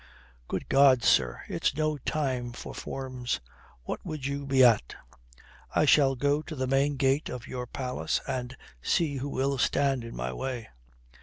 [0.47, 3.39] "Good God, sir, it's no time for forms.
[3.83, 4.95] What would you be at?"
[5.75, 10.03] "I shall go to the main gate of your palace and see who will stand
[10.03, 10.69] in my way."